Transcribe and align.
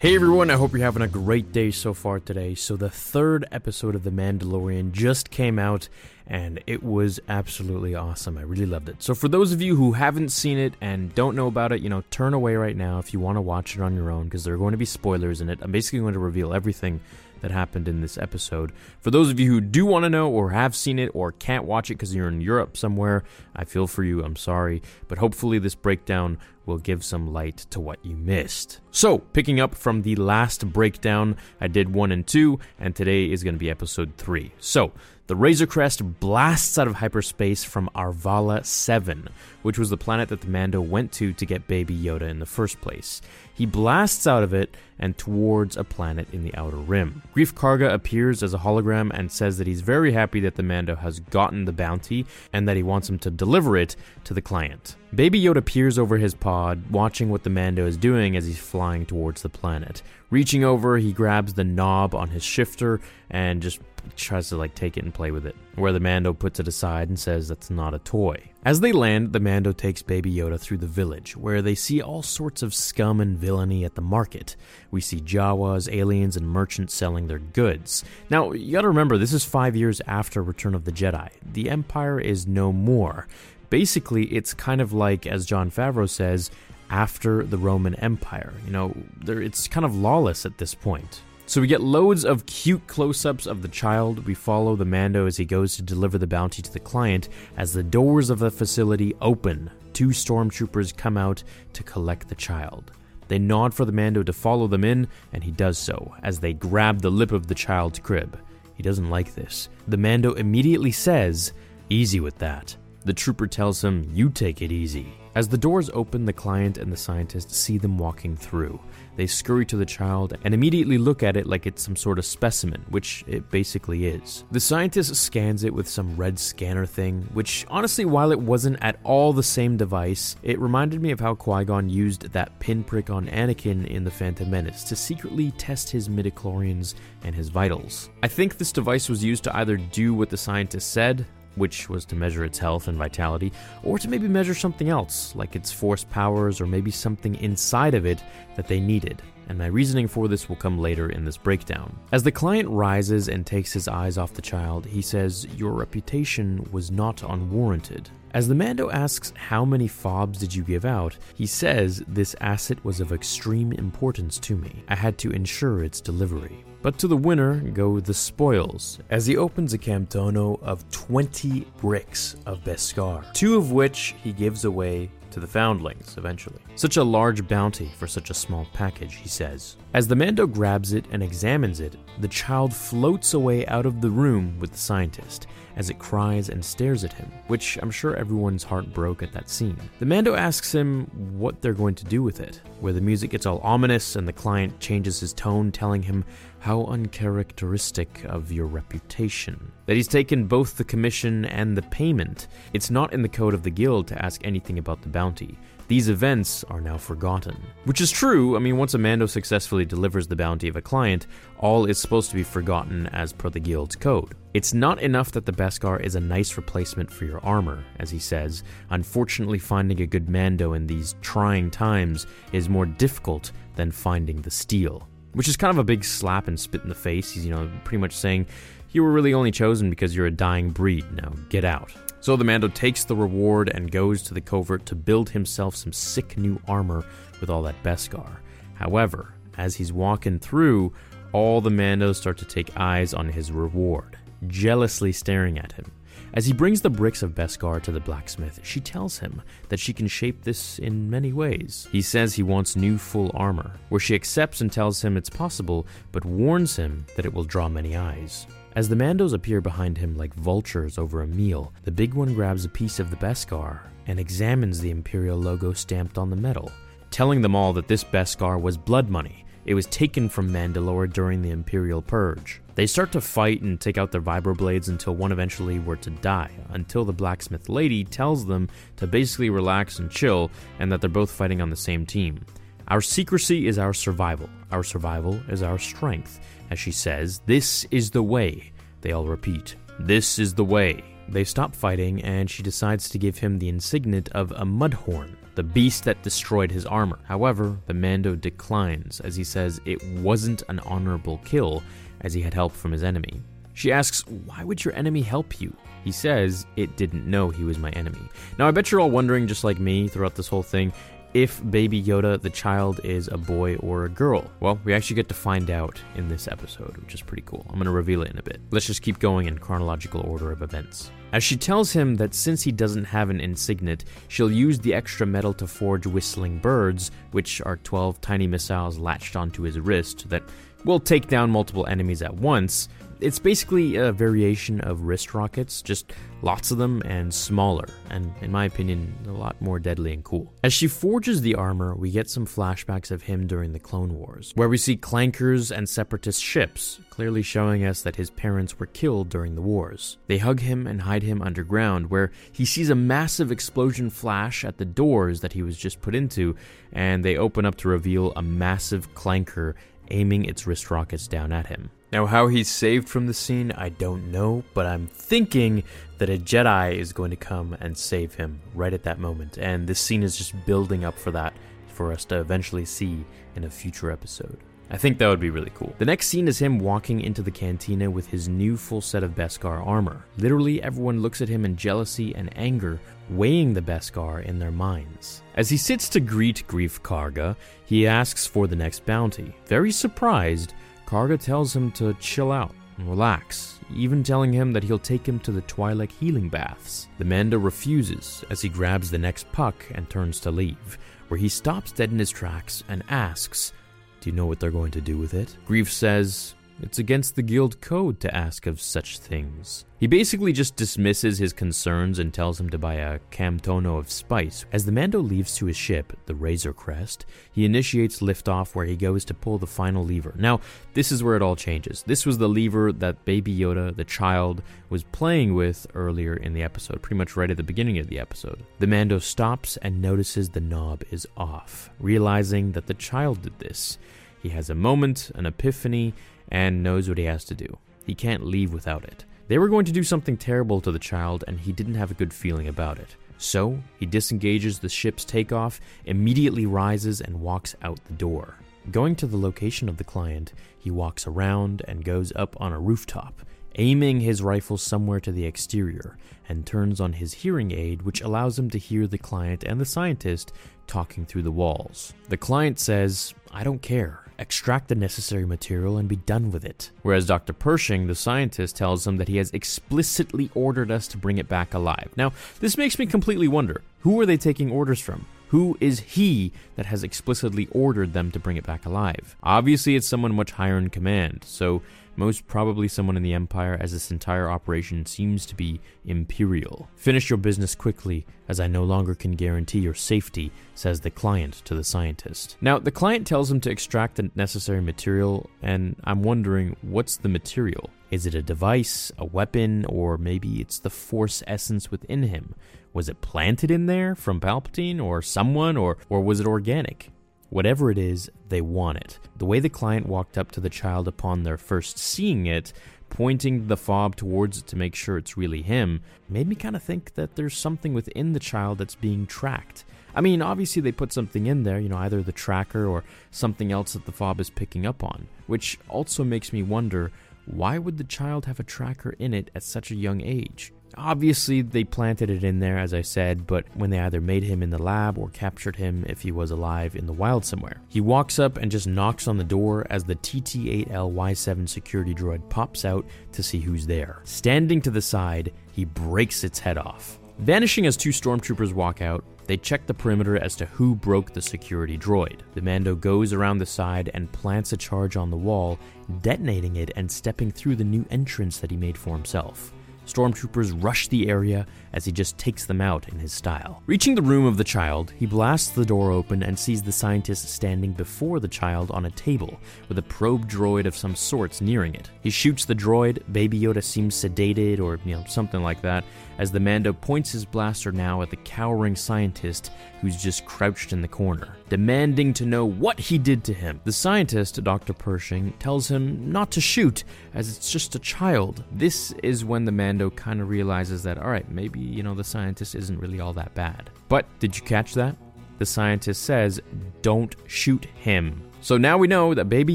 Hey 0.00 0.14
everyone, 0.14 0.48
I 0.48 0.54
hope 0.54 0.72
you're 0.72 0.80
having 0.80 1.02
a 1.02 1.08
great 1.08 1.52
day 1.52 1.70
so 1.70 1.92
far 1.92 2.20
today. 2.20 2.54
So, 2.54 2.74
the 2.74 2.88
third 2.88 3.44
episode 3.52 3.94
of 3.94 4.02
The 4.02 4.10
Mandalorian 4.10 4.92
just 4.92 5.28
came 5.28 5.58
out 5.58 5.90
and 6.30 6.62
it 6.68 6.82
was 6.84 7.18
absolutely 7.28 7.96
awesome. 7.96 8.38
I 8.38 8.42
really 8.42 8.64
loved 8.64 8.88
it. 8.88 9.02
So, 9.02 9.14
for 9.14 9.28
those 9.28 9.52
of 9.52 9.60
you 9.60 9.74
who 9.74 9.92
haven't 9.92 10.28
seen 10.28 10.58
it 10.58 10.74
and 10.80 11.12
don't 11.14 11.34
know 11.34 11.48
about 11.48 11.72
it, 11.72 11.82
you 11.82 11.88
know, 11.88 12.04
turn 12.10 12.34
away 12.34 12.54
right 12.54 12.76
now 12.76 13.00
if 13.00 13.12
you 13.12 13.18
want 13.18 13.36
to 13.36 13.42
watch 13.42 13.74
it 13.74 13.82
on 13.82 13.96
your 13.96 14.10
own 14.10 14.24
because 14.24 14.44
there 14.44 14.54
are 14.54 14.58
going 14.58 14.70
to 14.72 14.78
be 14.78 14.84
spoilers 14.84 15.40
in 15.40 15.50
it. 15.50 15.58
I'm 15.60 15.72
basically 15.72 15.98
going 15.98 16.14
to 16.14 16.20
reveal 16.20 16.54
everything 16.54 17.00
that 17.40 17.50
happened 17.50 17.88
in 17.88 18.00
this 18.00 18.16
episode. 18.16 18.72
For 19.00 19.10
those 19.10 19.30
of 19.30 19.40
you 19.40 19.50
who 19.50 19.60
do 19.60 19.84
want 19.84 20.04
to 20.04 20.10
know 20.10 20.30
or 20.30 20.50
have 20.50 20.76
seen 20.76 20.98
it 20.98 21.10
or 21.14 21.32
can't 21.32 21.64
watch 21.64 21.90
it 21.90 21.94
because 21.94 22.14
you're 22.14 22.28
in 22.28 22.40
Europe 22.40 22.76
somewhere, 22.76 23.24
I 23.56 23.64
feel 23.64 23.88
for 23.88 24.04
you. 24.04 24.22
I'm 24.22 24.36
sorry. 24.36 24.82
But 25.08 25.18
hopefully, 25.18 25.58
this 25.58 25.74
breakdown 25.74 26.38
will 26.64 26.78
give 26.78 27.04
some 27.04 27.32
light 27.32 27.56
to 27.70 27.80
what 27.80 27.98
you 28.04 28.14
missed. 28.14 28.78
So, 28.92 29.18
picking 29.18 29.58
up 29.58 29.74
from 29.74 30.02
the 30.02 30.14
last 30.14 30.72
breakdown, 30.72 31.36
I 31.60 31.66
did 31.66 31.92
one 31.92 32.12
and 32.12 32.24
two, 32.24 32.60
and 32.78 32.94
today 32.94 33.30
is 33.30 33.42
going 33.42 33.54
to 33.54 33.58
be 33.58 33.70
episode 33.70 34.12
three. 34.16 34.52
So, 34.60 34.92
the 35.30 35.36
Razor 35.36 35.68
Crest 35.68 36.18
blasts 36.18 36.76
out 36.76 36.88
of 36.88 36.96
hyperspace 36.96 37.62
from 37.62 37.88
Arvala 37.94 38.66
7, 38.66 39.28
which 39.62 39.78
was 39.78 39.88
the 39.88 39.96
planet 39.96 40.28
that 40.30 40.40
the 40.40 40.48
Mando 40.48 40.80
went 40.80 41.12
to 41.12 41.32
to 41.32 41.46
get 41.46 41.68
Baby 41.68 41.96
Yoda 41.96 42.22
in 42.22 42.40
the 42.40 42.46
first 42.46 42.80
place. 42.80 43.22
He 43.54 43.64
blasts 43.64 44.26
out 44.26 44.42
of 44.42 44.52
it 44.52 44.74
and 44.98 45.16
towards 45.16 45.76
a 45.76 45.84
planet 45.84 46.26
in 46.32 46.42
the 46.42 46.52
Outer 46.56 46.78
Rim. 46.78 47.22
Greef 47.32 47.54
Karga 47.54 47.92
appears 47.92 48.42
as 48.42 48.54
a 48.54 48.58
hologram 48.58 49.12
and 49.14 49.30
says 49.30 49.58
that 49.58 49.68
he's 49.68 49.82
very 49.82 50.10
happy 50.10 50.40
that 50.40 50.56
the 50.56 50.64
Mando 50.64 50.96
has 50.96 51.20
gotten 51.20 51.64
the 51.64 51.72
bounty 51.72 52.26
and 52.52 52.66
that 52.66 52.76
he 52.76 52.82
wants 52.82 53.08
him 53.08 53.20
to 53.20 53.30
deliver 53.30 53.76
it 53.76 53.94
to 54.24 54.34
the 54.34 54.42
client. 54.42 54.96
Baby 55.14 55.40
Yoda 55.40 55.64
peers 55.64 55.96
over 55.96 56.18
his 56.18 56.34
pod, 56.34 56.90
watching 56.90 57.30
what 57.30 57.44
the 57.44 57.50
Mando 57.50 57.86
is 57.86 57.96
doing 57.96 58.36
as 58.36 58.46
he's 58.46 58.58
flying 58.58 59.06
towards 59.06 59.42
the 59.42 59.48
planet. 59.48 60.02
Reaching 60.30 60.64
over, 60.64 60.98
he 60.98 61.12
grabs 61.12 61.54
the 61.54 61.64
knob 61.64 62.16
on 62.16 62.30
his 62.30 62.42
shifter 62.42 63.00
and 63.30 63.62
just 63.62 63.80
tries 64.16 64.48
to 64.48 64.56
like 64.56 64.74
take 64.74 64.96
it 64.96 65.04
and 65.04 65.14
play 65.14 65.30
with 65.30 65.46
it. 65.46 65.56
Where 65.74 65.92
the 65.92 66.00
Mando 66.00 66.32
puts 66.32 66.60
it 66.60 66.68
aside 66.68 67.08
and 67.08 67.18
says 67.18 67.48
that's 67.48 67.70
not 67.70 67.94
a 67.94 67.98
toy. 67.98 68.50
As 68.64 68.80
they 68.80 68.92
land, 68.92 69.32
the 69.32 69.40
Mando 69.40 69.72
takes 69.72 70.02
Baby 70.02 70.34
Yoda 70.34 70.60
through 70.60 70.78
the 70.78 70.86
village, 70.86 71.36
where 71.36 71.62
they 71.62 71.74
see 71.74 72.02
all 72.02 72.22
sorts 72.22 72.62
of 72.62 72.74
scum 72.74 73.20
and 73.20 73.38
villainy 73.38 73.84
at 73.84 73.94
the 73.94 74.02
market. 74.02 74.56
We 74.90 75.00
see 75.00 75.20
Jawas, 75.20 75.90
aliens, 75.90 76.36
and 76.36 76.46
merchants 76.46 76.94
selling 76.94 77.26
their 77.26 77.38
goods. 77.38 78.04
Now, 78.28 78.52
you 78.52 78.72
gotta 78.72 78.88
remember, 78.88 79.16
this 79.16 79.32
is 79.32 79.44
five 79.44 79.76
years 79.76 80.02
after 80.06 80.42
Return 80.42 80.74
of 80.74 80.84
the 80.84 80.92
Jedi. 80.92 81.30
The 81.52 81.70
Empire 81.70 82.20
is 82.20 82.46
no 82.46 82.72
more. 82.72 83.26
Basically, 83.70 84.24
it's 84.26 84.52
kind 84.52 84.80
of 84.80 84.92
like, 84.92 85.26
as 85.26 85.46
Jon 85.46 85.70
Favreau 85.70 86.08
says, 86.08 86.50
after 86.90 87.44
the 87.44 87.56
Roman 87.56 87.94
Empire. 87.94 88.52
You 88.66 88.72
know, 88.72 88.96
it's 89.26 89.68
kind 89.68 89.86
of 89.86 89.96
lawless 89.96 90.44
at 90.44 90.58
this 90.58 90.74
point. 90.74 91.22
So 91.50 91.60
we 91.60 91.66
get 91.66 91.80
loads 91.80 92.24
of 92.24 92.46
cute 92.46 92.86
close 92.86 93.26
ups 93.26 93.44
of 93.44 93.60
the 93.60 93.66
child. 93.66 94.24
We 94.24 94.34
follow 94.34 94.76
the 94.76 94.84
Mando 94.84 95.26
as 95.26 95.36
he 95.36 95.44
goes 95.44 95.74
to 95.74 95.82
deliver 95.82 96.16
the 96.16 96.28
bounty 96.28 96.62
to 96.62 96.72
the 96.72 96.78
client. 96.78 97.28
As 97.56 97.72
the 97.72 97.82
doors 97.82 98.30
of 98.30 98.38
the 98.38 98.52
facility 98.52 99.16
open, 99.20 99.68
two 99.92 100.10
stormtroopers 100.10 100.96
come 100.96 101.16
out 101.16 101.42
to 101.72 101.82
collect 101.82 102.28
the 102.28 102.36
child. 102.36 102.92
They 103.26 103.40
nod 103.40 103.74
for 103.74 103.84
the 103.84 103.90
Mando 103.90 104.22
to 104.22 104.32
follow 104.32 104.68
them 104.68 104.84
in, 104.84 105.08
and 105.32 105.42
he 105.42 105.50
does 105.50 105.76
so 105.76 106.14
as 106.22 106.38
they 106.38 106.52
grab 106.52 107.00
the 107.00 107.10
lip 107.10 107.32
of 107.32 107.48
the 107.48 107.56
child's 107.56 107.98
crib. 107.98 108.38
He 108.76 108.84
doesn't 108.84 109.10
like 109.10 109.34
this. 109.34 109.70
The 109.88 109.96
Mando 109.96 110.34
immediately 110.34 110.92
says, 110.92 111.52
Easy 111.88 112.20
with 112.20 112.38
that. 112.38 112.76
The 113.04 113.12
trooper 113.12 113.48
tells 113.48 113.82
him, 113.82 114.08
You 114.12 114.30
take 114.30 114.62
it 114.62 114.70
easy. 114.70 115.19
As 115.32 115.48
the 115.48 115.58
doors 115.58 115.90
open, 115.94 116.24
the 116.24 116.32
client 116.32 116.76
and 116.76 116.92
the 116.92 116.96
scientist 116.96 117.52
see 117.52 117.78
them 117.78 117.98
walking 117.98 118.36
through. 118.36 118.80
They 119.16 119.28
scurry 119.28 119.64
to 119.66 119.76
the 119.76 119.86
child 119.86 120.36
and 120.42 120.52
immediately 120.52 120.98
look 120.98 121.22
at 121.22 121.36
it 121.36 121.46
like 121.46 121.66
it's 121.66 121.84
some 121.84 121.94
sort 121.94 122.18
of 122.18 122.24
specimen, 122.24 122.84
which 122.88 123.22
it 123.28 123.48
basically 123.48 124.06
is. 124.06 124.44
The 124.50 124.58
scientist 124.58 125.14
scans 125.14 125.62
it 125.62 125.72
with 125.72 125.88
some 125.88 126.16
red 126.16 126.38
scanner 126.38 126.84
thing, 126.84 127.28
which 127.32 127.64
honestly, 127.68 128.04
while 128.04 128.32
it 128.32 128.40
wasn't 128.40 128.78
at 128.80 128.98
all 129.04 129.32
the 129.32 129.42
same 129.42 129.76
device, 129.76 130.36
it 130.42 130.58
reminded 130.58 131.00
me 131.00 131.12
of 131.12 131.20
how 131.20 131.36
Qui 131.36 131.64
Gon 131.64 131.88
used 131.88 132.32
that 132.32 132.58
pinprick 132.58 133.08
on 133.08 133.28
Anakin 133.28 133.86
in 133.86 134.02
The 134.02 134.10
Phantom 134.10 134.50
Menace 134.50 134.82
to 134.84 134.96
secretly 134.96 135.52
test 135.52 135.90
his 135.90 136.08
midichlorians 136.08 136.94
and 137.22 137.36
his 137.36 137.50
vitals. 137.50 138.10
I 138.24 138.28
think 138.28 138.58
this 138.58 138.72
device 138.72 139.08
was 139.08 139.22
used 139.22 139.44
to 139.44 139.56
either 139.56 139.76
do 139.76 140.12
what 140.12 140.30
the 140.30 140.36
scientist 140.36 140.92
said, 140.92 141.24
which 141.60 141.88
was 141.88 142.04
to 142.06 142.16
measure 142.16 142.44
its 142.44 142.58
health 142.58 142.88
and 142.88 142.98
vitality, 142.98 143.52
or 143.84 143.98
to 144.00 144.08
maybe 144.08 144.26
measure 144.26 144.54
something 144.54 144.88
else, 144.88 145.36
like 145.36 145.54
its 145.54 145.70
force 145.70 146.02
powers 146.02 146.60
or 146.60 146.66
maybe 146.66 146.90
something 146.90 147.36
inside 147.36 147.94
of 147.94 148.04
it 148.04 148.24
that 148.56 148.66
they 148.66 148.80
needed. 148.80 149.22
And 149.48 149.58
my 149.58 149.66
reasoning 149.66 150.08
for 150.08 150.26
this 150.26 150.48
will 150.48 150.56
come 150.56 150.78
later 150.78 151.10
in 151.10 151.24
this 151.24 151.36
breakdown. 151.36 151.96
As 152.12 152.22
the 152.22 152.32
client 152.32 152.68
rises 152.68 153.28
and 153.28 153.44
takes 153.44 153.72
his 153.72 153.88
eyes 153.88 154.16
off 154.16 154.32
the 154.32 154.42
child, 154.42 154.86
he 154.86 155.02
says, 155.02 155.46
Your 155.56 155.72
reputation 155.72 156.66
was 156.72 156.90
not 156.90 157.22
unwarranted. 157.22 158.10
As 158.32 158.46
the 158.46 158.54
Mando 158.54 158.90
asks 158.90 159.32
how 159.36 159.64
many 159.64 159.88
fobs 159.88 160.38
did 160.38 160.54
you 160.54 160.62
give 160.62 160.84
out, 160.84 161.18
he 161.34 161.46
says 161.46 162.04
this 162.06 162.36
asset 162.40 162.84
was 162.84 163.00
of 163.00 163.10
extreme 163.12 163.72
importance 163.72 164.38
to 164.38 164.54
me. 164.54 164.84
I 164.88 164.94
had 164.94 165.18
to 165.18 165.32
ensure 165.32 165.82
its 165.82 166.00
delivery. 166.00 166.64
But 166.80 166.96
to 167.00 167.08
the 167.08 167.16
winner 167.16 167.60
go 167.60 167.98
the 167.98 168.14
spoils, 168.14 169.00
as 169.10 169.26
he 169.26 169.36
opens 169.36 169.74
a 169.74 169.78
camtono 169.78 170.62
of 170.62 170.88
20 170.92 171.66
bricks 171.78 172.36
of 172.46 172.62
Beskar, 172.62 173.32
two 173.34 173.56
of 173.56 173.72
which 173.72 174.14
he 174.22 174.32
gives 174.32 174.64
away 174.64 175.10
to 175.32 175.40
the 175.40 175.46
foundlings 175.46 176.16
eventually. 176.16 176.60
Such 176.76 176.96
a 176.96 177.04
large 177.04 177.46
bounty 177.46 177.90
for 177.98 178.06
such 178.06 178.30
a 178.30 178.34
small 178.34 178.66
package, 178.72 179.16
he 179.16 179.28
says. 179.28 179.76
As 179.94 180.08
the 180.08 180.16
Mando 180.16 180.46
grabs 180.46 180.92
it 180.92 181.04
and 181.10 181.22
examines 181.22 181.80
it, 181.80 181.96
the 182.20 182.28
child 182.28 182.74
floats 182.74 183.34
away 183.34 183.66
out 183.66 183.86
of 183.86 184.00
the 184.00 184.10
room 184.10 184.58
with 184.58 184.72
the 184.72 184.78
scientist 184.78 185.46
as 185.76 185.90
it 185.90 185.98
cries 185.98 186.48
and 186.48 186.64
stares 186.64 187.04
at 187.04 187.12
him, 187.12 187.30
which 187.46 187.78
I'm 187.82 187.90
sure 187.90 188.16
everyone's 188.16 188.64
heart 188.64 188.92
broke 188.92 189.22
at 189.22 189.32
that 189.32 189.48
scene. 189.48 189.76
The 189.98 190.06
Mando 190.06 190.34
asks 190.34 190.74
him 190.74 191.06
what 191.38 191.60
they're 191.62 191.72
going 191.74 191.94
to 191.96 192.04
do 192.04 192.22
with 192.22 192.40
it, 192.40 192.60
where 192.80 192.92
the 192.92 193.00
music 193.00 193.30
gets 193.30 193.46
all 193.46 193.60
ominous 193.62 194.16
and 194.16 194.26
the 194.26 194.32
client 194.32 194.78
changes 194.80 195.20
his 195.20 195.32
tone, 195.32 195.72
telling 195.72 196.02
him 196.02 196.24
how 196.60 196.84
uncharacteristic 196.84 198.24
of 198.26 198.52
your 198.52 198.66
reputation. 198.66 199.72
That 199.86 199.96
he's 199.96 200.08
taken 200.08 200.44
both 200.44 200.76
the 200.76 200.84
commission 200.84 201.46
and 201.46 201.76
the 201.76 201.82
payment. 201.82 202.48
It's 202.74 202.90
not 202.90 203.12
in 203.12 203.22
the 203.22 203.28
code 203.28 203.54
of 203.54 203.62
the 203.62 203.70
guild 203.70 204.08
to 204.08 204.24
ask 204.24 204.40
anything 204.44 204.78
about 204.78 205.02
the 205.02 205.08
bounty. 205.08 205.58
These 205.90 206.08
events 206.08 206.62
are 206.70 206.80
now 206.80 206.96
forgotten. 206.96 207.56
Which 207.84 208.00
is 208.00 208.12
true, 208.12 208.54
I 208.54 208.60
mean, 208.60 208.76
once 208.76 208.94
a 208.94 208.98
Mando 208.98 209.26
successfully 209.26 209.84
delivers 209.84 210.28
the 210.28 210.36
bounty 210.36 210.68
of 210.68 210.76
a 210.76 210.80
client, 210.80 211.26
all 211.58 211.86
is 211.86 211.98
supposed 211.98 212.30
to 212.30 212.36
be 212.36 212.44
forgotten 212.44 213.08
as 213.08 213.32
per 213.32 213.50
the 213.50 213.58
guild's 213.58 213.96
code. 213.96 214.36
It's 214.54 214.72
not 214.72 215.02
enough 215.02 215.32
that 215.32 215.46
the 215.46 215.52
Beskar 215.52 216.00
is 216.00 216.14
a 216.14 216.20
nice 216.20 216.56
replacement 216.56 217.10
for 217.10 217.24
your 217.24 217.44
armor, 217.44 217.82
as 217.98 218.08
he 218.08 218.20
says. 218.20 218.62
Unfortunately, 218.90 219.58
finding 219.58 220.00
a 220.00 220.06
good 220.06 220.28
Mando 220.28 220.74
in 220.74 220.86
these 220.86 221.16
trying 221.22 221.72
times 221.72 222.28
is 222.52 222.68
more 222.68 222.86
difficult 222.86 223.50
than 223.74 223.90
finding 223.90 224.42
the 224.42 224.50
steel. 224.52 225.08
Which 225.32 225.48
is 225.48 225.56
kind 225.56 225.72
of 225.72 225.78
a 225.78 225.84
big 225.84 226.04
slap 226.04 226.46
and 226.46 226.58
spit 226.58 226.84
in 226.84 226.88
the 226.88 226.94
face. 226.94 227.32
He's, 227.32 227.44
you 227.44 227.50
know, 227.50 227.68
pretty 227.82 228.00
much 228.00 228.16
saying, 228.16 228.46
You 228.92 229.02
were 229.02 229.10
really 229.10 229.34
only 229.34 229.50
chosen 229.50 229.90
because 229.90 230.14
you're 230.14 230.26
a 230.26 230.30
dying 230.30 230.70
breed. 230.70 231.04
Now 231.16 231.32
get 231.48 231.64
out. 231.64 231.92
So 232.22 232.36
the 232.36 232.44
Mando 232.44 232.68
takes 232.68 233.04
the 233.04 233.16
reward 233.16 233.70
and 233.72 233.90
goes 233.90 234.22
to 234.24 234.34
the 234.34 234.42
covert 234.42 234.84
to 234.86 234.94
build 234.94 235.30
himself 235.30 235.74
some 235.74 235.92
sick 235.92 236.36
new 236.36 236.60
armor 236.68 237.02
with 237.40 237.48
all 237.48 237.62
that 237.62 237.82
Beskar. 237.82 238.36
However, 238.74 239.34
as 239.56 239.76
he's 239.76 239.92
walking 239.92 240.38
through, 240.38 240.92
all 241.32 241.62
the 241.62 241.70
Mandos 241.70 242.16
start 242.16 242.36
to 242.38 242.44
take 242.44 242.76
eyes 242.76 243.14
on 243.14 243.30
his 243.30 243.50
reward, 243.50 244.18
jealously 244.46 245.12
staring 245.12 245.58
at 245.58 245.72
him. 245.72 245.90
As 246.34 246.44
he 246.44 246.52
brings 246.52 246.82
the 246.82 246.90
bricks 246.90 247.22
of 247.22 247.34
Beskar 247.34 247.82
to 247.82 247.90
the 247.90 248.00
blacksmith, 248.00 248.60
she 248.62 248.80
tells 248.80 249.18
him 249.18 249.40
that 249.70 249.80
she 249.80 249.94
can 249.94 250.06
shape 250.06 250.42
this 250.42 250.78
in 250.78 251.08
many 251.10 251.32
ways. 251.32 251.88
He 251.90 252.02
says 252.02 252.34
he 252.34 252.42
wants 252.42 252.76
new 252.76 252.98
full 252.98 253.30
armor, 253.34 253.72
where 253.88 253.98
she 253.98 254.14
accepts 254.14 254.60
and 254.60 254.70
tells 254.70 255.02
him 255.02 255.16
it's 255.16 255.30
possible, 255.30 255.86
but 256.12 256.24
warns 256.24 256.76
him 256.76 257.06
that 257.16 257.24
it 257.24 257.32
will 257.32 257.44
draw 257.44 257.68
many 257.68 257.96
eyes. 257.96 258.46
As 258.76 258.88
the 258.88 258.94
Mandos 258.94 259.32
appear 259.32 259.60
behind 259.60 259.98
him 259.98 260.16
like 260.16 260.32
vultures 260.34 260.96
over 260.96 261.22
a 261.22 261.26
meal, 261.26 261.72
the 261.82 261.90
big 261.90 262.14
one 262.14 262.34
grabs 262.34 262.64
a 262.64 262.68
piece 262.68 263.00
of 263.00 263.10
the 263.10 263.16
Beskar 263.16 263.80
and 264.06 264.20
examines 264.20 264.80
the 264.80 264.90
Imperial 264.90 265.36
logo 265.36 265.72
stamped 265.72 266.16
on 266.16 266.30
the 266.30 266.36
metal, 266.36 266.70
telling 267.10 267.42
them 267.42 267.56
all 267.56 267.72
that 267.72 267.88
this 267.88 268.04
Beskar 268.04 268.60
was 268.60 268.76
blood 268.76 269.10
money. 269.10 269.44
It 269.64 269.74
was 269.74 269.86
taken 269.86 270.28
from 270.28 270.52
Mandalore 270.52 271.12
during 271.12 271.42
the 271.42 271.50
Imperial 271.50 272.00
Purge. 272.00 272.62
They 272.76 272.86
start 272.86 273.10
to 273.12 273.20
fight 273.20 273.60
and 273.60 273.80
take 273.80 273.98
out 273.98 274.12
their 274.12 274.22
vibroblades 274.22 274.88
until 274.88 275.16
one 275.16 275.32
eventually 275.32 275.80
were 275.80 275.96
to 275.96 276.10
die, 276.10 276.52
until 276.70 277.04
the 277.04 277.12
blacksmith 277.12 277.68
lady 277.68 278.04
tells 278.04 278.46
them 278.46 278.68
to 278.96 279.08
basically 279.08 279.50
relax 279.50 279.98
and 279.98 280.12
chill 280.12 280.48
and 280.78 280.92
that 280.92 281.00
they're 281.00 281.10
both 281.10 281.32
fighting 281.32 281.60
on 281.60 281.70
the 281.70 281.76
same 281.76 282.06
team. 282.06 282.44
Our 282.90 283.00
secrecy 283.00 283.68
is 283.68 283.78
our 283.78 283.94
survival. 283.94 284.50
Our 284.72 284.82
survival 284.82 285.40
is 285.48 285.62
our 285.62 285.78
strength. 285.78 286.40
As 286.72 286.80
she 286.80 286.90
says, 286.90 287.40
This 287.46 287.84
is 287.92 288.10
the 288.10 288.22
way. 288.24 288.72
They 289.00 289.12
all 289.12 289.26
repeat, 289.26 289.76
This 290.00 290.40
is 290.40 290.54
the 290.54 290.64
way. 290.64 291.04
They 291.28 291.44
stop 291.44 291.72
fighting, 291.76 292.20
and 292.24 292.50
she 292.50 292.64
decides 292.64 293.08
to 293.10 293.18
give 293.18 293.38
him 293.38 293.60
the 293.60 293.68
insignia 293.68 294.24
of 294.32 294.50
a 294.50 294.64
mudhorn, 294.64 295.36
the 295.54 295.62
beast 295.62 296.02
that 296.02 296.24
destroyed 296.24 296.72
his 296.72 296.84
armor. 296.84 297.20
However, 297.28 297.78
the 297.86 297.94
Mando 297.94 298.34
declines 298.34 299.20
as 299.20 299.36
he 299.36 299.44
says 299.44 299.80
it 299.84 300.02
wasn't 300.14 300.64
an 300.68 300.80
honorable 300.80 301.38
kill 301.44 301.84
as 302.22 302.34
he 302.34 302.42
had 302.42 302.54
help 302.54 302.72
from 302.72 302.90
his 302.90 303.04
enemy. 303.04 303.40
She 303.72 303.92
asks, 303.92 304.26
Why 304.26 304.64
would 304.64 304.84
your 304.84 304.94
enemy 304.94 305.22
help 305.22 305.60
you? 305.60 305.72
He 306.02 306.10
says 306.10 306.66
it 306.74 306.96
didn't 306.96 307.24
know 307.24 307.50
he 307.50 307.62
was 307.62 307.78
my 307.78 307.90
enemy. 307.90 308.28
Now, 308.58 308.66
I 308.66 308.72
bet 308.72 308.90
you're 308.90 309.00
all 309.00 309.12
wondering, 309.12 309.46
just 309.46 309.62
like 309.62 309.78
me, 309.78 310.08
throughout 310.08 310.34
this 310.34 310.48
whole 310.48 310.64
thing, 310.64 310.92
if 311.32 311.62
Baby 311.70 312.02
Yoda, 312.02 312.40
the 312.40 312.50
child, 312.50 313.00
is 313.04 313.28
a 313.28 313.38
boy 313.38 313.76
or 313.76 314.04
a 314.04 314.08
girl. 314.08 314.50
Well, 314.60 314.80
we 314.84 314.92
actually 314.92 315.16
get 315.16 315.28
to 315.28 315.34
find 315.34 315.70
out 315.70 316.00
in 316.16 316.28
this 316.28 316.48
episode, 316.48 316.96
which 316.98 317.14
is 317.14 317.22
pretty 317.22 317.44
cool. 317.46 317.64
I'm 317.68 317.76
going 317.76 317.84
to 317.84 317.90
reveal 317.90 318.22
it 318.22 318.30
in 318.30 318.38
a 318.38 318.42
bit. 318.42 318.60
Let's 318.70 318.86
just 318.86 319.02
keep 319.02 319.18
going 319.18 319.46
in 319.46 319.58
chronological 319.58 320.22
order 320.22 320.50
of 320.50 320.62
events. 320.62 321.10
As 321.32 321.44
she 321.44 321.56
tells 321.56 321.92
him 321.92 322.16
that 322.16 322.34
since 322.34 322.62
he 322.62 322.72
doesn't 322.72 323.04
have 323.04 323.30
an 323.30 323.38
insignet, 323.38 324.02
she'll 324.26 324.50
use 324.50 324.80
the 324.80 324.92
extra 324.92 325.24
metal 325.24 325.54
to 325.54 325.66
forge 325.66 326.06
whistling 326.06 326.58
birds, 326.58 327.12
which 327.30 327.62
are 327.62 327.76
12 327.76 328.20
tiny 328.20 328.48
missiles 328.48 328.98
latched 328.98 329.36
onto 329.36 329.62
his 329.62 329.78
wrist 329.78 330.28
that 330.30 330.42
will 330.84 330.98
take 330.98 331.28
down 331.28 331.50
multiple 331.50 331.86
enemies 331.86 332.22
at 332.22 332.34
once, 332.34 332.88
it's 333.20 333.38
basically 333.38 333.96
a 333.96 334.12
variation 334.12 334.80
of 334.80 335.02
wrist 335.02 335.34
rockets, 335.34 335.82
just 335.82 336.12
lots 336.42 336.70
of 336.70 336.78
them 336.78 337.02
and 337.04 337.32
smaller, 337.32 337.86
and 338.08 338.32
in 338.40 338.50
my 338.50 338.64
opinion, 338.64 339.14
a 339.26 339.32
lot 339.32 339.60
more 339.60 339.78
deadly 339.78 340.12
and 340.12 340.24
cool. 340.24 340.52
As 340.64 340.72
she 340.72 340.86
forges 340.86 341.42
the 341.42 341.54
armor, 341.54 341.94
we 341.94 342.10
get 342.10 342.30
some 342.30 342.46
flashbacks 342.46 343.10
of 343.10 343.22
him 343.22 343.46
during 343.46 343.72
the 343.72 343.78
Clone 343.78 344.14
Wars, 344.14 344.52
where 344.54 344.68
we 344.68 344.78
see 344.78 344.96
clankers 344.96 345.70
and 345.70 345.88
separatist 345.88 346.42
ships, 346.42 347.00
clearly 347.10 347.42
showing 347.42 347.84
us 347.84 348.02
that 348.02 348.16
his 348.16 348.30
parents 348.30 348.78
were 348.78 348.86
killed 348.86 349.28
during 349.28 349.54
the 349.54 349.62
wars. 349.62 350.16
They 350.26 350.38
hug 350.38 350.60
him 350.60 350.86
and 350.86 351.02
hide 351.02 351.22
him 351.22 351.42
underground, 351.42 352.10
where 352.10 352.30
he 352.50 352.64
sees 352.64 352.90
a 352.90 352.94
massive 352.94 353.52
explosion 353.52 354.10
flash 354.10 354.64
at 354.64 354.78
the 354.78 354.84
doors 354.84 355.40
that 355.40 355.52
he 355.52 355.62
was 355.62 355.76
just 355.76 356.00
put 356.00 356.14
into, 356.14 356.56
and 356.92 357.24
they 357.24 357.36
open 357.36 357.66
up 357.66 357.76
to 357.76 357.88
reveal 357.88 358.32
a 358.34 358.42
massive 358.42 359.14
clanker 359.14 359.76
aiming 360.10 360.44
its 360.44 360.66
wrist 360.66 360.90
rockets 360.90 361.28
down 361.28 361.52
at 361.52 361.66
him. 361.66 361.90
Now, 362.12 362.26
how 362.26 362.48
he's 362.48 362.68
saved 362.68 363.08
from 363.08 363.26
the 363.26 363.34
scene, 363.34 363.70
I 363.72 363.88
don't 363.88 364.32
know, 364.32 364.64
but 364.74 364.84
I'm 364.84 365.06
thinking 365.06 365.84
that 366.18 366.28
a 366.28 366.36
Jedi 366.36 366.96
is 366.96 367.12
going 367.12 367.30
to 367.30 367.36
come 367.36 367.76
and 367.80 367.96
save 367.96 368.34
him 368.34 368.60
right 368.74 368.92
at 368.92 369.04
that 369.04 369.20
moment. 369.20 369.58
And 369.58 369.86
this 369.86 370.00
scene 370.00 370.24
is 370.24 370.36
just 370.36 370.66
building 370.66 371.04
up 371.04 371.16
for 371.16 371.30
that 371.30 371.52
for 371.86 372.12
us 372.12 372.24
to 372.26 372.40
eventually 372.40 372.84
see 372.84 373.24
in 373.54 373.64
a 373.64 373.70
future 373.70 374.10
episode. 374.10 374.58
I 374.92 374.96
think 374.96 375.18
that 375.18 375.28
would 375.28 375.38
be 375.38 375.50
really 375.50 375.70
cool. 375.72 375.94
The 375.98 376.04
next 376.04 376.26
scene 376.26 376.48
is 376.48 376.58
him 376.58 376.80
walking 376.80 377.20
into 377.20 377.42
the 377.42 377.50
cantina 377.52 378.10
with 378.10 378.26
his 378.26 378.48
new 378.48 378.76
full 378.76 379.00
set 379.00 379.22
of 379.22 379.36
Beskar 379.36 379.86
armor. 379.86 380.24
Literally, 380.36 380.82
everyone 380.82 381.22
looks 381.22 381.40
at 381.40 381.48
him 381.48 381.64
in 381.64 381.76
jealousy 381.76 382.34
and 382.34 382.50
anger, 382.58 382.98
weighing 383.28 383.72
the 383.72 383.82
Beskar 383.82 384.44
in 384.44 384.58
their 384.58 384.72
minds. 384.72 385.42
As 385.54 385.68
he 385.68 385.76
sits 385.76 386.08
to 386.08 386.18
greet 386.18 386.64
Greef 386.66 387.00
Karga, 387.02 387.54
he 387.86 388.08
asks 388.08 388.48
for 388.48 388.66
the 388.66 388.74
next 388.74 389.06
bounty. 389.06 389.54
Very 389.66 389.92
surprised, 389.92 390.74
Karga 391.10 391.40
tells 391.40 391.74
him 391.74 391.90
to 391.92 392.14
chill 392.20 392.52
out 392.52 392.72
and 392.96 393.08
relax, 393.10 393.80
even 393.92 394.22
telling 394.22 394.52
him 394.52 394.72
that 394.72 394.84
he'll 394.84 394.96
take 394.96 395.26
him 395.26 395.40
to 395.40 395.50
the 395.50 395.62
Twi'lek 395.62 396.12
healing 396.12 396.48
baths. 396.48 397.08
The 397.18 397.24
Mando 397.24 397.58
refuses 397.58 398.44
as 398.48 398.60
he 398.62 398.68
grabs 398.68 399.10
the 399.10 399.18
next 399.18 399.50
puck 399.50 399.74
and 399.96 400.08
turns 400.08 400.38
to 400.38 400.52
leave, 400.52 400.98
where 401.26 401.38
he 401.38 401.48
stops 401.48 401.90
dead 401.90 402.12
in 402.12 402.18
his 402.20 402.30
tracks 402.30 402.84
and 402.88 403.02
asks, 403.08 403.72
Do 404.20 404.30
you 404.30 404.36
know 404.36 404.46
what 404.46 404.60
they're 404.60 404.70
going 404.70 404.92
to 404.92 405.00
do 405.00 405.18
with 405.18 405.34
it? 405.34 405.56
Greef 405.66 405.88
says, 405.88 406.54
it's 406.82 406.98
against 406.98 407.36
the 407.36 407.42
guild 407.42 407.80
code 407.80 408.20
to 408.20 408.34
ask 408.34 408.66
of 408.66 408.80
such 408.80 409.18
things. 409.18 409.84
He 409.98 410.06
basically 410.06 410.54
just 410.54 410.76
dismisses 410.76 411.38
his 411.38 411.52
concerns 411.52 412.18
and 412.18 412.32
tells 412.32 412.58
him 412.58 412.70
to 412.70 412.78
buy 412.78 412.94
a 412.94 413.18
camtono 413.30 413.98
of 413.98 414.10
spice. 414.10 414.64
As 414.72 414.86
the 414.86 414.92
Mando 414.92 415.20
leaves 415.20 415.54
to 415.56 415.66
his 415.66 415.76
ship, 415.76 416.16
the 416.24 416.34
Razor 416.34 416.72
Crest, 416.72 417.26
he 417.52 417.66
initiates 417.66 418.20
liftoff 418.20 418.74
where 418.74 418.86
he 418.86 418.96
goes 418.96 419.26
to 419.26 419.34
pull 419.34 419.58
the 419.58 419.66
final 419.66 420.02
lever. 420.02 420.34
Now, 420.38 420.60
this 420.94 421.12
is 421.12 421.22
where 421.22 421.36
it 421.36 421.42
all 421.42 421.54
changes. 421.54 422.02
This 422.06 422.24
was 422.24 422.38
the 422.38 422.48
lever 422.48 422.92
that 422.92 423.26
Baby 423.26 423.54
Yoda, 423.54 423.94
the 423.94 424.04
child, 424.04 424.62
was 424.88 425.04
playing 425.04 425.54
with 425.54 425.86
earlier 425.94 426.34
in 426.34 426.54
the 426.54 426.62
episode, 426.62 427.02
pretty 427.02 427.18
much 427.18 427.36
right 427.36 427.50
at 427.50 427.58
the 427.58 427.62
beginning 427.62 427.98
of 427.98 428.08
the 428.08 428.18
episode. 428.18 428.64
The 428.78 428.86
Mando 428.86 429.18
stops 429.18 429.76
and 429.78 430.00
notices 430.00 430.48
the 430.48 430.60
knob 430.60 431.02
is 431.10 431.26
off, 431.36 431.90
realizing 432.00 432.72
that 432.72 432.86
the 432.86 432.94
child 432.94 433.42
did 433.42 433.58
this. 433.58 433.98
He 434.42 434.48
has 434.50 434.70
a 434.70 434.74
moment, 434.74 435.30
an 435.34 435.44
epiphany, 435.44 436.14
and 436.50 436.82
knows 436.82 437.08
what 437.08 437.18
he 437.18 437.24
has 437.24 437.44
to 437.46 437.54
do. 437.54 437.78
He 438.04 438.14
can't 438.14 438.44
leave 438.44 438.72
without 438.72 439.04
it. 439.04 439.24
They 439.48 439.58
were 439.58 439.68
going 439.68 439.84
to 439.86 439.92
do 439.92 440.04
something 440.04 440.36
terrible 440.36 440.80
to 440.80 440.92
the 440.92 440.98
child, 440.98 441.44
and 441.46 441.58
he 441.58 441.72
didn't 441.72 441.94
have 441.94 442.10
a 442.10 442.14
good 442.14 442.32
feeling 442.32 442.68
about 442.68 442.98
it. 442.98 443.16
So, 443.36 443.78
he 443.98 444.06
disengages 444.06 444.78
the 444.78 444.88
ship's 444.88 445.24
takeoff, 445.24 445.80
immediately 446.04 446.66
rises, 446.66 447.20
and 447.20 447.40
walks 447.40 447.74
out 447.82 447.98
the 448.06 448.12
door. 448.12 448.54
Going 448.90 449.16
to 449.16 449.26
the 449.26 449.36
location 449.36 449.88
of 449.88 449.96
the 449.96 450.04
client, 450.04 450.52
he 450.78 450.90
walks 450.90 451.26
around 451.26 451.82
and 451.88 452.04
goes 452.04 452.32
up 452.36 452.54
on 452.60 452.72
a 452.72 452.78
rooftop, 452.78 453.42
aiming 453.76 454.20
his 454.20 454.42
rifle 454.42 454.76
somewhere 454.76 455.20
to 455.20 455.32
the 455.32 455.46
exterior, 455.46 456.16
and 456.48 456.66
turns 456.66 457.00
on 457.00 457.14
his 457.14 457.32
hearing 457.32 457.72
aid, 457.72 458.02
which 458.02 458.20
allows 458.20 458.58
him 458.58 458.70
to 458.70 458.78
hear 458.78 459.06
the 459.06 459.18
client 459.18 459.64
and 459.64 459.80
the 459.80 459.84
scientist 459.84 460.52
talking 460.86 461.24
through 461.24 461.42
the 461.42 461.50
walls. 461.50 462.12
The 462.28 462.36
client 462.36 462.78
says, 462.78 463.34
I 463.50 463.64
don't 463.64 463.82
care 463.82 464.29
extract 464.40 464.88
the 464.88 464.94
necessary 464.94 465.46
material, 465.46 465.98
and 465.98 466.08
be 466.08 466.16
done 466.16 466.50
with 466.50 466.64
it. 466.64 466.90
Whereas 467.02 467.26
Dr. 467.26 467.52
Pershing, 467.52 468.06
the 468.06 468.14
scientist, 468.14 468.74
tells 468.74 469.04
them 469.04 469.18
that 469.18 469.28
he 469.28 469.36
has 469.36 469.50
explicitly 469.52 470.50
ordered 470.54 470.90
us 470.90 471.06
to 471.08 471.18
bring 471.18 471.38
it 471.38 471.48
back 471.48 471.74
alive. 471.74 472.10
Now, 472.16 472.32
this 472.58 472.76
makes 472.76 472.98
me 472.98 473.06
completely 473.06 473.46
wonder 473.46 473.82
who 474.00 474.18
are 474.20 474.26
they 474.26 474.36
taking 474.36 474.72
orders 474.72 475.00
from? 475.00 475.26
Who 475.50 475.76
is 475.80 475.98
he 475.98 476.52
that 476.76 476.86
has 476.86 477.02
explicitly 477.02 477.66
ordered 477.72 478.12
them 478.12 478.30
to 478.30 478.38
bring 478.38 478.56
it 478.56 478.64
back 478.64 478.86
alive? 478.86 479.34
Obviously, 479.42 479.96
it's 479.96 480.06
someone 480.06 480.32
much 480.32 480.52
higher 480.52 480.78
in 480.78 480.90
command, 480.90 481.42
so 481.44 481.82
most 482.14 482.46
probably 482.46 482.86
someone 482.86 483.16
in 483.16 483.24
the 483.24 483.34
Empire, 483.34 483.76
as 483.80 483.90
this 483.90 484.12
entire 484.12 484.48
operation 484.48 485.06
seems 485.06 485.44
to 485.46 485.56
be 485.56 485.80
imperial. 486.04 486.88
Finish 486.94 487.30
your 487.30 487.36
business 487.36 487.74
quickly, 487.74 488.24
as 488.46 488.60
I 488.60 488.68
no 488.68 488.84
longer 488.84 489.16
can 489.16 489.32
guarantee 489.32 489.80
your 489.80 489.94
safety, 489.94 490.52
says 490.76 491.00
the 491.00 491.10
client 491.10 491.62
to 491.64 491.74
the 491.74 491.82
scientist. 491.82 492.56
Now, 492.60 492.78
the 492.78 492.92
client 492.92 493.26
tells 493.26 493.50
him 493.50 493.60
to 493.62 493.70
extract 493.70 494.16
the 494.16 494.30
necessary 494.36 494.80
material, 494.80 495.50
and 495.62 495.96
I'm 496.04 496.22
wondering 496.22 496.76
what's 496.82 497.16
the 497.16 497.28
material? 497.28 497.90
Is 498.12 498.24
it 498.24 498.36
a 498.36 498.42
device, 498.42 499.10
a 499.18 499.24
weapon, 499.24 499.84
or 499.86 500.16
maybe 500.16 500.60
it's 500.60 500.78
the 500.78 500.90
Force 500.90 501.42
essence 501.48 501.90
within 501.90 502.24
him? 502.24 502.54
Was 502.92 503.08
it 503.08 503.20
planted 503.20 503.70
in 503.70 503.86
there 503.86 504.14
from 504.14 504.40
Palpatine 504.40 505.00
or 505.02 505.22
someone, 505.22 505.76
or, 505.76 505.98
or 506.08 506.20
was 506.20 506.40
it 506.40 506.46
organic? 506.46 507.10
Whatever 507.48 507.90
it 507.90 507.98
is, 507.98 508.30
they 508.48 508.60
want 508.60 508.98
it. 508.98 509.18
The 509.36 509.46
way 509.46 509.60
the 509.60 509.68
client 509.68 510.06
walked 510.06 510.38
up 510.38 510.50
to 510.52 510.60
the 510.60 510.70
child 510.70 511.08
upon 511.08 511.42
their 511.42 511.56
first 511.56 511.98
seeing 511.98 512.46
it, 512.46 512.72
pointing 513.08 513.66
the 513.66 513.76
fob 513.76 514.16
towards 514.16 514.58
it 514.58 514.66
to 514.68 514.76
make 514.76 514.94
sure 514.94 515.18
it's 515.18 515.36
really 515.36 515.62
him, 515.62 516.00
made 516.28 516.48
me 516.48 516.54
kind 516.54 516.76
of 516.76 516.82
think 516.82 517.14
that 517.14 517.34
there's 517.36 517.56
something 517.56 517.92
within 517.92 518.32
the 518.32 518.40
child 518.40 518.78
that's 518.78 518.94
being 518.94 519.26
tracked. 519.26 519.84
I 520.14 520.20
mean, 520.20 520.42
obviously 520.42 520.82
they 520.82 520.92
put 520.92 521.12
something 521.12 521.46
in 521.46 521.62
there, 521.62 521.78
you 521.78 521.88
know, 521.88 521.98
either 521.98 522.22
the 522.22 522.32
tracker 522.32 522.86
or 522.86 523.04
something 523.30 523.70
else 523.70 523.92
that 523.92 524.06
the 524.06 524.12
fob 524.12 524.40
is 524.40 524.50
picking 524.50 524.86
up 524.86 525.04
on, 525.04 525.28
which 525.46 525.78
also 525.88 526.24
makes 526.24 526.52
me 526.52 526.62
wonder 526.62 527.12
why 527.46 527.78
would 527.78 527.98
the 527.98 528.04
child 528.04 528.46
have 528.46 528.60
a 528.60 528.64
tracker 528.64 529.14
in 529.18 529.34
it 529.34 529.50
at 529.54 529.62
such 529.62 529.90
a 529.90 529.96
young 529.96 530.20
age? 530.20 530.72
Obviously, 531.02 531.62
they 531.62 531.82
planted 531.82 532.28
it 532.28 532.44
in 532.44 532.58
there, 532.60 532.78
as 532.78 532.92
I 532.92 533.00
said, 533.00 533.46
but 533.46 533.64
when 533.74 533.88
they 533.88 533.98
either 533.98 534.20
made 534.20 534.42
him 534.42 534.62
in 534.62 534.68
the 534.68 534.82
lab 534.82 535.16
or 535.16 535.30
captured 535.30 535.76
him 535.76 536.04
if 536.06 536.20
he 536.20 536.30
was 536.30 536.50
alive 536.50 536.94
in 536.94 537.06
the 537.06 537.12
wild 537.12 537.46
somewhere. 537.46 537.80
He 537.88 538.02
walks 538.02 538.38
up 538.38 538.58
and 538.58 538.70
just 538.70 538.86
knocks 538.86 539.26
on 539.26 539.38
the 539.38 539.44
door 539.44 539.86
as 539.88 540.04
the 540.04 540.14
TT 540.14 540.88
8L 540.88 541.14
Y7 541.14 541.66
security 541.66 542.14
droid 542.14 542.46
pops 542.50 542.84
out 542.84 543.06
to 543.32 543.42
see 543.42 543.60
who's 543.60 543.86
there. 543.86 544.20
Standing 544.24 544.82
to 544.82 544.90
the 544.90 545.00
side, 545.00 545.54
he 545.72 545.86
breaks 545.86 546.44
its 546.44 546.58
head 546.58 546.76
off. 546.76 547.18
Vanishing 547.38 547.86
as 547.86 547.96
two 547.96 548.10
stormtroopers 548.10 548.74
walk 548.74 549.00
out, 549.00 549.24
they 549.46 549.56
check 549.56 549.86
the 549.86 549.94
perimeter 549.94 550.36
as 550.36 550.54
to 550.56 550.66
who 550.66 550.94
broke 550.94 551.32
the 551.32 551.40
security 551.40 551.96
droid. 551.96 552.40
The 552.52 552.60
Mando 552.60 552.94
goes 552.94 553.32
around 553.32 553.58
the 553.58 553.66
side 553.66 554.10
and 554.12 554.30
plants 554.30 554.74
a 554.74 554.76
charge 554.76 555.16
on 555.16 555.30
the 555.30 555.36
wall, 555.38 555.78
detonating 556.20 556.76
it 556.76 556.90
and 556.94 557.10
stepping 557.10 557.50
through 557.50 557.76
the 557.76 557.84
new 557.84 558.04
entrance 558.10 558.58
that 558.58 558.70
he 558.70 558.76
made 558.76 558.98
for 558.98 559.14
himself. 559.14 559.72
Stormtroopers 560.06 560.82
rush 560.82 561.08
the 561.08 561.28
area 561.28 561.66
as 561.92 562.04
he 562.04 562.12
just 562.12 562.38
takes 562.38 562.66
them 562.66 562.80
out 562.80 563.08
in 563.08 563.18
his 563.18 563.32
style. 563.32 563.82
Reaching 563.86 564.14
the 564.14 564.22
room 564.22 564.46
of 564.46 564.56
the 564.56 564.64
child, 564.64 565.12
he 565.16 565.26
blasts 565.26 565.70
the 565.70 565.84
door 565.84 566.10
open 566.10 566.42
and 566.42 566.58
sees 566.58 566.82
the 566.82 566.92
scientist 566.92 567.48
standing 567.48 567.92
before 567.92 568.40
the 568.40 568.48
child 568.48 568.90
on 568.90 569.06
a 569.06 569.10
table 569.10 569.58
with 569.88 569.98
a 569.98 570.02
probe 570.02 570.48
droid 570.48 570.86
of 570.86 570.96
some 570.96 571.14
sorts 571.14 571.60
nearing 571.60 571.94
it. 571.94 572.10
He 572.22 572.30
shoots 572.30 572.64
the 572.64 572.74
droid, 572.74 573.20
Baby 573.32 573.60
Yoda 573.60 573.82
seems 573.82 574.14
sedated 574.14 574.80
or, 574.80 574.98
you 575.04 575.16
know, 575.16 575.24
something 575.28 575.62
like 575.62 575.80
that, 575.82 576.04
as 576.38 576.50
the 576.50 576.60
Mando 576.60 576.92
points 576.92 577.32
his 577.32 577.44
blaster 577.44 577.92
now 577.92 578.22
at 578.22 578.30
the 578.30 578.36
cowering 578.36 578.96
scientist 578.96 579.72
who's 580.00 580.20
just 580.20 580.44
crouched 580.44 580.92
in 580.92 581.02
the 581.02 581.08
corner, 581.08 581.56
demanding 581.70 582.34
to 582.34 582.44
know 582.44 582.66
what 582.66 582.98
he 582.98 583.16
did 583.16 583.42
to 583.44 583.54
him. 583.54 583.80
The 583.84 583.92
scientist, 583.92 584.62
Dr. 584.62 584.92
Pershing, 584.92 585.52
tells 585.54 585.90
him 585.90 586.30
not 586.30 586.50
to 586.50 586.60
shoot, 586.60 587.04
as 587.32 587.56
it's 587.56 587.72
just 587.72 587.94
a 587.94 587.98
child. 587.98 588.62
This 588.70 589.12
is 589.22 589.44
when 589.44 589.64
the 589.64 589.72
Mando 589.72 590.10
kind 590.10 590.42
of 590.42 590.50
realizes 590.50 591.02
that, 591.04 591.16
alright, 591.16 591.50
maybe, 591.50 591.80
you 591.80 592.02
know, 592.02 592.14
the 592.14 592.22
scientist 592.22 592.74
isn't 592.74 593.00
really 593.00 593.20
all 593.20 593.32
that 593.32 593.54
bad. 593.54 593.88
But 594.10 594.26
did 594.38 594.54
you 594.54 594.62
catch 594.62 594.92
that? 594.94 595.16
the 595.60 595.66
scientist 595.66 596.22
says, 596.22 596.60
Don't 597.02 597.36
shoot 597.46 597.84
him. 597.84 598.42
So 598.62 598.76
now 598.76 598.98
we 598.98 599.08
know 599.08 599.32
that 599.32 599.46
Baby 599.46 599.74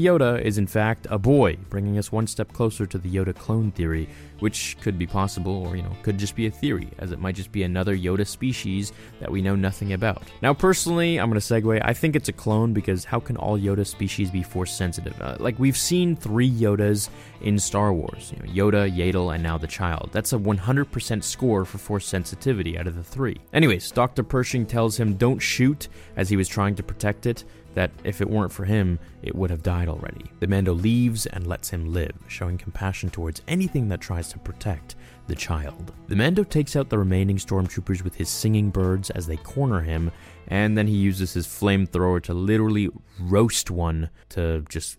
Yoda 0.00 0.40
is 0.40 0.58
in 0.58 0.68
fact 0.68 1.08
a 1.10 1.18
boy, 1.18 1.56
bringing 1.70 1.98
us 1.98 2.12
one 2.12 2.28
step 2.28 2.52
closer 2.52 2.86
to 2.86 2.98
the 2.98 3.12
Yoda 3.12 3.34
clone 3.34 3.72
theory, 3.72 4.08
which 4.38 4.76
could 4.80 4.96
be 4.96 5.08
possible 5.08 5.66
or, 5.66 5.74
you 5.74 5.82
know, 5.82 5.90
could 6.04 6.18
just 6.18 6.36
be 6.36 6.46
a 6.46 6.50
theory, 6.52 6.88
as 6.98 7.10
it 7.10 7.18
might 7.18 7.34
just 7.34 7.50
be 7.50 7.64
another 7.64 7.96
Yoda 7.96 8.24
species 8.24 8.92
that 9.18 9.30
we 9.30 9.42
know 9.42 9.56
nothing 9.56 9.92
about. 9.92 10.22
Now, 10.40 10.54
personally, 10.54 11.18
I'm 11.18 11.28
going 11.28 11.40
to 11.40 11.44
segue. 11.44 11.80
I 11.84 11.92
think 11.94 12.14
it's 12.14 12.28
a 12.28 12.32
clone 12.32 12.72
because 12.72 13.04
how 13.04 13.18
can 13.18 13.36
all 13.36 13.58
Yoda 13.58 13.84
species 13.84 14.30
be 14.30 14.44
force 14.44 14.72
sensitive? 14.72 15.20
Uh, 15.20 15.36
like, 15.40 15.58
we've 15.58 15.76
seen 15.76 16.14
three 16.14 16.48
Yodas 16.50 17.08
in 17.40 17.58
Star 17.58 17.92
Wars 17.92 18.32
you 18.36 18.46
know, 18.46 18.70
Yoda, 18.70 18.88
Yaddle, 18.88 19.34
and 19.34 19.42
now 19.42 19.58
the 19.58 19.66
child. 19.66 20.10
That's 20.12 20.32
a 20.32 20.38
100% 20.38 21.24
score 21.24 21.64
for 21.64 21.78
force 21.78 22.06
sensitivity 22.06 22.78
out 22.78 22.86
of 22.86 22.94
the 22.94 23.02
three. 23.02 23.40
Anyways, 23.52 23.90
Dr. 23.90 24.22
Pershing 24.22 24.64
tells 24.64 24.96
him 24.96 25.14
don't 25.16 25.40
shoot 25.40 25.88
as 26.14 26.28
he 26.28 26.36
was 26.36 26.46
trying 26.46 26.76
to 26.76 26.84
protect 26.84 27.26
it 27.26 27.42
that 27.76 27.90
if 28.04 28.22
it 28.22 28.30
weren't 28.30 28.50
for 28.50 28.64
him, 28.64 28.98
it 29.22 29.34
would 29.34 29.50
have 29.50 29.62
died 29.62 29.86
already. 29.86 30.24
The 30.40 30.46
Mando 30.46 30.72
leaves 30.72 31.26
and 31.26 31.46
lets 31.46 31.68
him 31.68 31.92
live, 31.92 32.14
showing 32.26 32.56
compassion 32.56 33.10
towards 33.10 33.42
anything 33.46 33.88
that 33.90 34.00
tries 34.00 34.30
to 34.30 34.38
protect 34.38 34.96
the 35.26 35.34
child. 35.34 35.92
The 36.08 36.16
Mando 36.16 36.42
takes 36.42 36.74
out 36.74 36.88
the 36.88 36.98
remaining 36.98 37.36
stormtroopers 37.36 38.02
with 38.02 38.14
his 38.14 38.30
singing 38.30 38.70
birds 38.70 39.10
as 39.10 39.26
they 39.26 39.36
corner 39.36 39.82
him, 39.82 40.10
and 40.48 40.76
then 40.76 40.86
he 40.86 40.96
uses 40.96 41.34
his 41.34 41.46
flamethrower 41.46 42.22
to 42.22 42.32
literally 42.32 42.88
roast 43.20 43.70
one 43.70 44.08
to 44.30 44.64
just 44.70 44.96